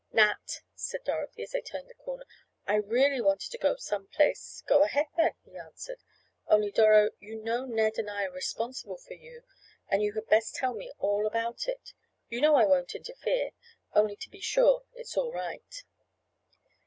"Nat," 0.11 0.61
said 0.73 1.03
Dorothy 1.03 1.43
as 1.43 1.51
they 1.51 1.61
turned 1.61 1.87
the 1.87 1.93
corner, 1.93 2.25
"I 2.65 2.73
really 2.73 3.21
wanted 3.21 3.51
to 3.51 3.59
go 3.59 3.75
to 3.75 3.79
some 3.83 4.07
place—" 4.07 4.63
"Go 4.65 4.81
ahead 4.81 5.05
then," 5.15 5.35
he 5.45 5.55
answered, 5.55 5.99
"only, 6.47 6.71
Doro, 6.71 7.11
you 7.19 7.35
know 7.39 7.65
Ned 7.65 7.99
and 7.99 8.09
I 8.09 8.23
are 8.25 8.31
responsible 8.31 8.97
for 8.97 9.13
you 9.13 9.43
and 9.89 10.01
you 10.01 10.13
had 10.13 10.25
best 10.25 10.55
tell 10.55 10.73
me 10.73 10.91
about 10.99 11.67
it. 11.67 11.93
You 12.29 12.41
know 12.41 12.55
I 12.55 12.65
won't 12.65 12.95
interfere—only 12.95 14.15
to 14.15 14.29
be 14.31 14.39
sure 14.39 14.85
it's 14.95 15.15
all 15.15 15.31
right." 15.31 15.83